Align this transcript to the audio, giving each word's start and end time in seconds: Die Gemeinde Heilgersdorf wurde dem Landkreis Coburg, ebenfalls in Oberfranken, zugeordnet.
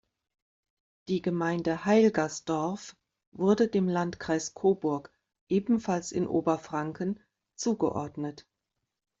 Die 1.09 1.21
Gemeinde 1.21 1.85
Heilgersdorf 1.85 2.97
wurde 3.33 3.67
dem 3.67 3.87
Landkreis 3.87 4.55
Coburg, 4.55 5.13
ebenfalls 5.47 6.11
in 6.11 6.25
Oberfranken, 6.25 7.19
zugeordnet. 7.53 8.47